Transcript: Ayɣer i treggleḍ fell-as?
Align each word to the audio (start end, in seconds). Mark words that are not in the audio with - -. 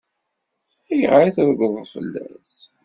Ayɣer 0.91 1.23
i 1.25 1.31
treggleḍ 1.35 1.85
fell-as? 1.93 2.53